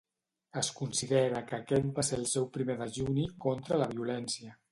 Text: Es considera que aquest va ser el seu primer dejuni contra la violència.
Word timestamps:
Es 0.61 0.69
considera 0.79 1.41
que 1.51 1.55
aquest 1.59 1.91
va 1.99 2.05
ser 2.09 2.19
el 2.21 2.25
seu 2.33 2.49
primer 2.57 2.79
dejuni 2.81 3.29
contra 3.47 3.81
la 3.83 3.91
violència. 3.95 4.57